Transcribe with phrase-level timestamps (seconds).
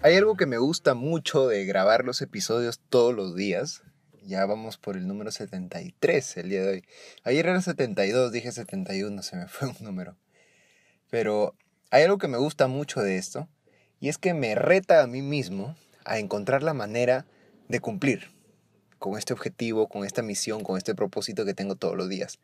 [0.00, 3.82] Hay algo que me gusta mucho de grabar los episodios todos los días.
[4.22, 6.84] Ya vamos por el número 73 el día de hoy.
[7.24, 10.16] Ayer era 72, dije 71, se me fue un número.
[11.10, 11.56] Pero
[11.90, 13.48] hay algo que me gusta mucho de esto
[13.98, 17.26] y es que me reta a mí mismo a encontrar la manera
[17.68, 18.30] de cumplir
[19.00, 22.38] con este objetivo, con esta misión, con este propósito que tengo todos los días.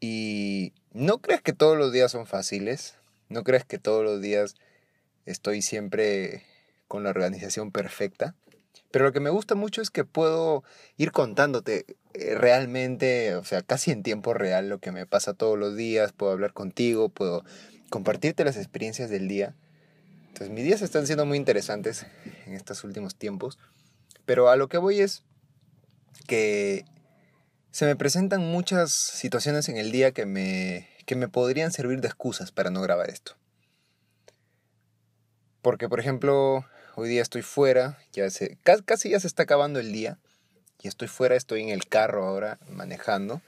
[0.00, 2.96] Y no crees que todos los días son fáciles,
[3.28, 4.54] no crees que todos los días
[5.26, 6.44] estoy siempre
[6.88, 8.34] con la organización perfecta,
[8.90, 10.62] pero lo que me gusta mucho es que puedo
[10.98, 15.58] ir contándote eh, realmente, o sea, casi en tiempo real lo que me pasa todos
[15.58, 17.44] los días, puedo hablar contigo, puedo
[17.88, 19.54] compartirte las experiencias del día.
[20.28, 22.06] Entonces mis días están siendo muy interesantes
[22.46, 23.58] en estos últimos tiempos,
[24.26, 25.24] pero a lo que voy es
[26.26, 26.84] que
[27.70, 32.08] se me presentan muchas situaciones en el día que me, que me podrían servir de
[32.08, 33.36] excusas para no grabar esto.
[35.62, 39.92] Porque, por ejemplo, hoy día estoy fuera, ya se, casi ya se está acabando el
[39.92, 40.18] día,
[40.82, 43.40] y estoy fuera, estoy en el carro ahora manejando,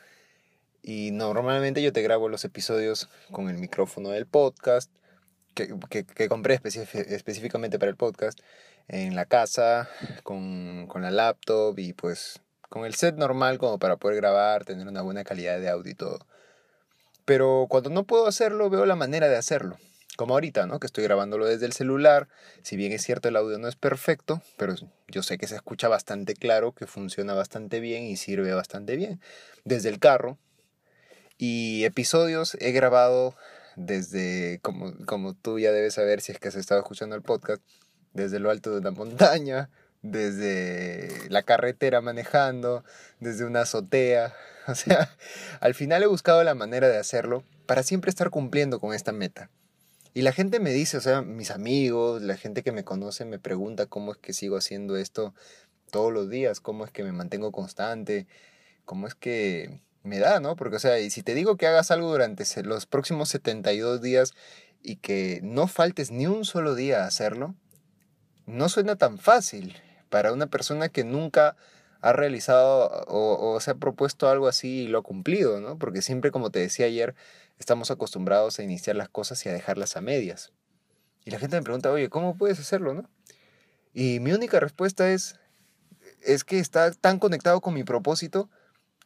[0.83, 4.91] y normalmente yo te grabo los episodios con el micrófono del podcast,
[5.55, 8.39] que, que, compré específicamente para el podcast,
[8.89, 9.89] en la casa,
[10.23, 14.87] con, con la laptop y pues con el set normal como para poder grabar, tener
[14.89, 16.19] una buena calidad de audio y todo.
[17.25, 19.79] Pero cuando no puedo hacerlo, veo la manera de hacerlo.
[20.17, 20.79] Como ahorita, ¿no?
[20.79, 22.29] Que estoy grabándolo desde el celular.
[22.63, 24.75] Si bien es cierto el audio no es perfecto, pero
[25.09, 29.21] yo sé que se escucha bastante claro, que funciona bastante bien y sirve bastante bien.
[29.65, 30.39] Desde el carro,
[31.37, 33.35] y episodios he grabado
[33.77, 37.63] desde, como, como tú ya debes saber si es que has estado escuchando el podcast,
[38.13, 39.71] desde lo alto de una montaña,
[40.03, 42.85] desde la carretera manejando,
[43.21, 44.35] desde una azotea.
[44.67, 45.15] O sea,
[45.61, 49.51] al final he buscado la manera de hacerlo para siempre estar cumpliendo con esta meta.
[50.15, 53.41] Y la gente me dice, o sea, mis amigos, la gente que me conoce me
[53.41, 55.35] pregunta cómo es que sigo haciendo esto
[55.91, 58.29] todos los días, cómo es que me mantengo constante,
[58.85, 60.55] cómo es que me da, ¿no?
[60.55, 64.35] Porque, o sea, y si te digo que hagas algo durante los próximos 72 días
[64.83, 67.57] y que no faltes ni un solo día a hacerlo,
[68.47, 69.77] no suena tan fácil
[70.11, 71.57] para una persona que nunca
[72.05, 75.79] ha realizado o, se ha propuesto algo así y lo ha cumplido, ¿no?
[75.79, 77.15] Porque siempre, como te decía ayer,
[77.59, 80.53] estamos acostumbrados a iniciar las cosas y a dejarlas a medias.
[81.25, 83.09] Y la gente me pregunta, oye, ¿cómo puedes hacerlo, no?
[83.95, 85.41] Y mi única respuesta es,
[86.21, 88.51] es que está tan conectado con mi propósito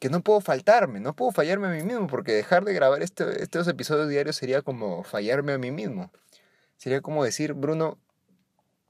[0.01, 3.45] que no puedo faltarme, no puedo fallarme a mí mismo, porque dejar de grabar este,
[3.45, 6.11] estos episodios diarios sería como fallarme a mí mismo.
[6.77, 7.97] Sería como decir, Bruno,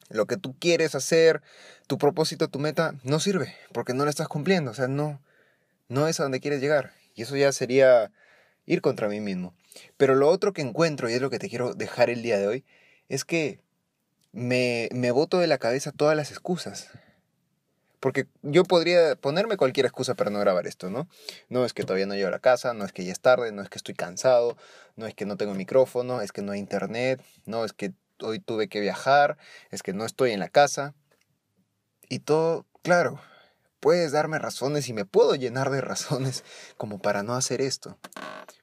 [0.08, 1.42] lo que tú quieres hacer,
[1.86, 5.20] tu propósito, tu meta, no sirve, porque no lo estás cumpliendo, o sea, no,
[5.88, 6.92] no es a donde quieres llegar.
[7.14, 8.12] Y eso ya sería
[8.66, 9.54] ir contra mí mismo.
[9.96, 12.46] Pero lo otro que encuentro, y es lo que te quiero dejar el día de
[12.46, 12.64] hoy,
[13.08, 13.60] es que
[14.32, 16.90] me, me boto de la cabeza todas las excusas.
[18.00, 21.08] Porque yo podría ponerme cualquier excusa para no grabar esto, ¿no?
[21.48, 23.50] No es que todavía no llego a la casa, no es que ya es tarde,
[23.50, 24.56] no es que estoy cansado,
[24.94, 27.92] no es que no tengo micrófono, es que no hay internet, no es que
[28.23, 29.39] hoy tuve que viajar,
[29.71, 30.95] es que no estoy en la casa.
[32.09, 33.20] Y todo, claro,
[33.81, 36.44] puedes darme razones y me puedo llenar de razones
[36.76, 37.99] como para no hacer esto.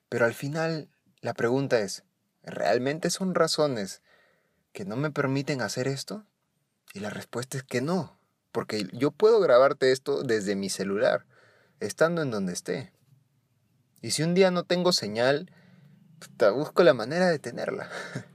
[0.10, 0.90] Pero al final
[1.22, 2.04] la pregunta es,
[2.44, 4.02] ¿realmente son razones
[4.74, 6.25] que no me permiten hacer esto?
[6.94, 8.19] Y la respuesta es que no.
[8.51, 11.25] Porque yo puedo grabarte esto desde mi celular,
[11.80, 12.94] estando en donde esté.
[14.01, 15.51] Y si un día no tengo señal,
[16.38, 17.90] te busco la manera de tenerla.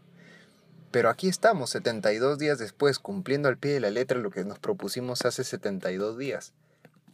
[0.91, 4.59] Pero aquí estamos, 72 días después, cumpliendo al pie de la letra lo que nos
[4.59, 6.53] propusimos hace 72 días,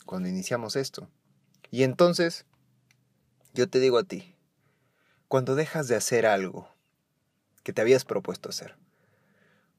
[0.06, 1.10] cuando iniciamos esto.
[1.70, 2.46] Y entonces,
[3.52, 4.34] yo te digo a ti,
[5.28, 6.68] cuando dejas de hacer algo
[7.64, 8.76] que te habías propuesto hacer,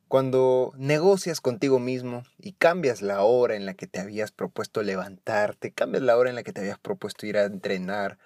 [0.07, 5.73] Cuando negocias contigo mismo y cambias la hora en la que te habías propuesto levantarte,
[5.73, 8.17] cambias la hora en la que te habías propuesto ir a entrenar,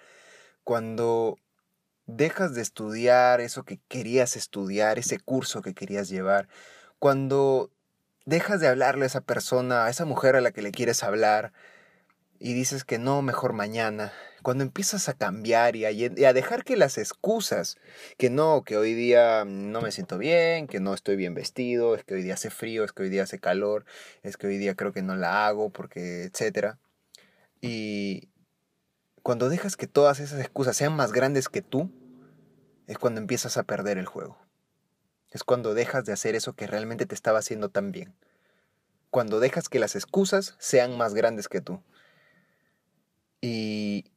[0.62, 1.38] cuando
[2.16, 6.48] dejas de estudiar eso que querías estudiar, ese curso que querías llevar,
[6.98, 7.70] cuando
[8.24, 11.52] dejas de hablarle a esa persona, a esa mujer a la que le quieres hablar,
[12.38, 14.12] y dices que no, mejor mañana,
[14.42, 17.76] cuando empiezas a cambiar y a, dejar que las excusas,
[18.18, 22.02] que no, que hoy día no me siento bien, que no estoy bien vestido, es
[22.02, 23.84] que hoy día hace frío, es que hoy día hace calor,
[24.24, 26.80] es que hoy día creo que no la hago, porque, etcétera.
[27.60, 28.28] Y
[29.22, 31.92] cuando dejas que todas esas excusas sean más grandes que tú,
[32.86, 34.38] es cuando empiezas a perder el juego.
[35.30, 38.14] Es cuando dejas de hacer eso que realmente te estaba haciendo tan bien.
[39.10, 41.82] Cuando dejas que las excusas sean más grandes que tú.
[43.40, 44.12] Y,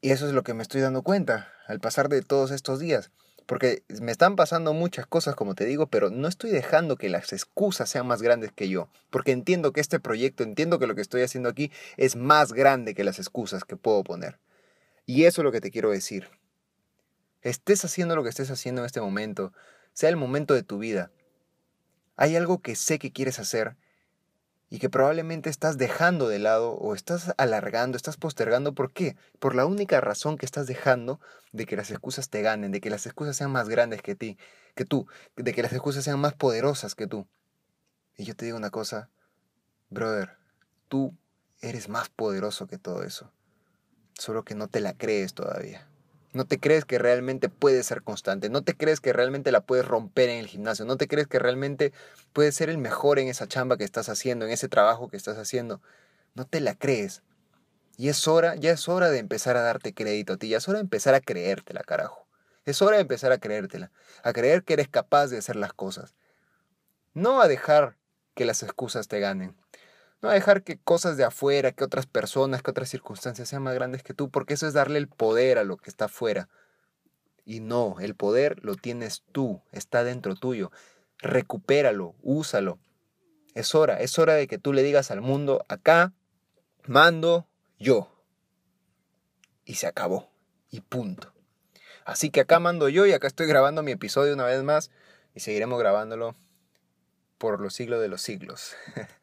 [0.00, 3.10] y eso es lo que me estoy dando cuenta al pasar de todos estos días.
[3.46, 7.32] Porque me están pasando muchas cosas, como te digo, pero no estoy dejando que las
[7.32, 8.88] excusas sean más grandes que yo.
[9.10, 12.94] Porque entiendo que este proyecto, entiendo que lo que estoy haciendo aquí es más grande
[12.94, 14.38] que las excusas que puedo poner.
[15.04, 16.28] Y eso es lo que te quiero decir.
[17.42, 19.52] Estés haciendo lo que estés haciendo en este momento,
[19.92, 21.10] sea el momento de tu vida.
[22.16, 23.76] Hay algo que sé que quieres hacer
[24.68, 28.72] y que probablemente estás dejando de lado o estás alargando, estás postergando.
[28.72, 29.16] ¿Por qué?
[29.40, 31.18] Por la única razón que estás dejando
[31.50, 34.38] de que las excusas te ganen, de que las excusas sean más grandes que ti,
[34.76, 37.26] que tú, de que las excusas sean más poderosas que tú.
[38.16, 39.10] Y yo te digo una cosa,
[39.88, 40.36] brother,
[40.88, 41.16] tú
[41.60, 43.32] eres más poderoso que todo eso.
[44.14, 45.89] Solo que no te la crees todavía.
[46.32, 49.84] No te crees que realmente puedes ser constante, no te crees que realmente la puedes
[49.84, 51.92] romper en el gimnasio, no te crees que realmente
[52.32, 55.38] puedes ser el mejor en esa chamba que estás haciendo, en ese trabajo que estás
[55.38, 55.80] haciendo.
[56.34, 57.22] No te la crees.
[57.96, 60.68] Y es hora, ya es hora de empezar a darte crédito a ti, ya es
[60.68, 62.26] hora de empezar a creértela, carajo.
[62.64, 63.90] Es hora de empezar a creértela,
[64.22, 66.14] a creer que eres capaz de hacer las cosas.
[67.12, 67.96] No a dejar
[68.34, 69.59] que las excusas te ganen.
[70.22, 74.02] No dejar que cosas de afuera, que otras personas, que otras circunstancias sean más grandes
[74.02, 76.48] que tú, porque eso es darle el poder a lo que está afuera.
[77.44, 80.70] Y no, el poder lo tienes tú, está dentro tuyo.
[81.18, 82.78] Recupéralo, úsalo.
[83.54, 86.12] Es hora, es hora de que tú le digas al mundo, acá
[86.86, 88.12] mando yo.
[89.64, 90.30] Y se acabó.
[90.70, 91.32] Y punto.
[92.04, 94.90] Así que acá mando yo y acá estoy grabando mi episodio una vez más
[95.34, 96.36] y seguiremos grabándolo
[97.38, 98.74] por los siglos de los siglos.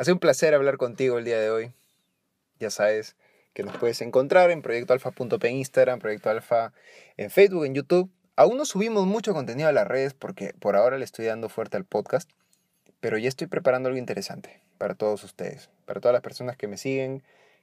[0.00, 1.72] Ha sido un placer hablar contigo el día de hoy.
[2.58, 3.16] Ya sabes
[3.52, 6.72] que nos puedes encontrar en proyectoalfa.p en Instagram, Proyecto Alfa
[7.18, 8.10] en Facebook, en YouTube.
[8.34, 11.76] Aún no subimos mucho contenido a las redes porque por ahora le estoy dando fuerte
[11.76, 12.30] al podcast,
[13.00, 16.78] pero ya estoy preparando algo interesante para todos ustedes, para todas las personas que me
[16.78, 17.22] siguen,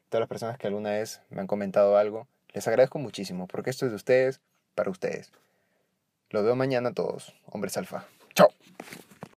[0.09, 2.27] todas las personas que alguna vez me han comentado algo.
[2.53, 4.41] Les agradezco muchísimo porque esto es de ustedes,
[4.75, 5.31] para ustedes.
[6.29, 8.05] Los veo mañana a todos, hombres alfa.
[8.35, 8.49] Chao.